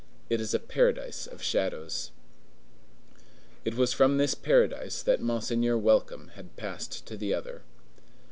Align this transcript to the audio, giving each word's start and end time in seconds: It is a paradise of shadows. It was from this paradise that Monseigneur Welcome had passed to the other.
It 0.31 0.41
is 0.41 0.55
a 0.55 0.59
paradise 0.59 1.27
of 1.27 1.43
shadows. 1.43 2.09
It 3.63 3.75
was 3.75 3.93
from 3.93 4.17
this 4.17 4.33
paradise 4.33 5.03
that 5.03 5.21
Monseigneur 5.21 5.77
Welcome 5.77 6.29
had 6.29 6.55
passed 6.57 7.05
to 7.05 7.15
the 7.15 7.35
other. 7.35 7.61